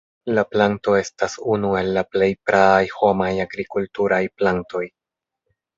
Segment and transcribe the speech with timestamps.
[0.37, 4.87] La planto estas unu el la plej praaj homaj agrikulturaj plantoj.